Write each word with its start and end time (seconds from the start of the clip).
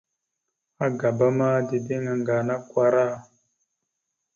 Agaba 0.85 1.27
ma, 1.37 1.49
dideŋ 1.67 2.03
aŋga 2.13 2.33
ana 2.39 2.55
akwara. 2.61 3.05